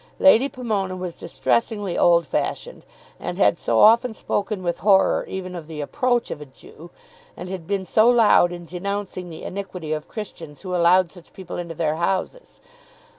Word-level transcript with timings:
Lady 0.17 0.49
Pomona 0.49 0.95
was 0.95 1.17
distressingly 1.19 1.95
old 1.95 2.25
fashioned, 2.25 2.85
and 3.19 3.37
had 3.37 3.59
so 3.59 3.79
often 3.81 4.15
spoken 4.15 4.63
with 4.63 4.79
horror 4.79 5.23
even 5.29 5.53
of 5.53 5.67
the 5.67 5.79
approach 5.79 6.31
of 6.31 6.41
a 6.41 6.45
Jew, 6.45 6.89
and 7.37 7.49
had 7.49 7.67
been 7.67 7.85
so 7.85 8.09
loud 8.09 8.51
in 8.51 8.65
denouncing 8.65 9.29
the 9.29 9.43
iniquity 9.43 9.93
of 9.93 10.07
Christians 10.07 10.63
who 10.63 10.73
allowed 10.73 11.11
such 11.11 11.33
people 11.33 11.57
into 11.57 11.75
their 11.75 11.97
houses! 11.97 12.59